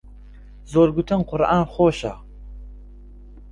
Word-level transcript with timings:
زۆر 0.71 0.89
گۆتن 0.95 1.21
قورئان 1.29 1.63
خۆشە. 1.73 2.13